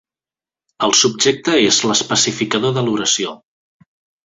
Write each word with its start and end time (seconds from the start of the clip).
El 0.87 0.95
subjecte 0.99 1.59
és 1.67 1.79
l'especificador 1.91 2.77
de 2.81 2.87
l'oració. 2.91 3.39